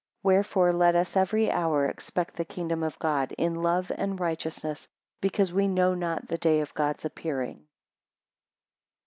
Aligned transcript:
15 0.23 0.29
Wherefore 0.29 0.73
let 0.73 0.95
us 0.95 1.15
every 1.15 1.51
hour 1.51 1.85
expect 1.85 2.35
the 2.35 2.43
kingdom 2.43 2.81
of 2.81 2.97
God 2.97 3.33
in 3.37 3.53
love 3.61 3.91
and 3.95 4.19
righteousness; 4.19 4.87
because 5.21 5.53
we 5.53 5.67
know 5.67 5.93
not 5.93 6.27
the 6.27 6.39
day 6.39 6.59
of 6.59 6.73
God's 6.73 7.05
appearing. 7.05 7.67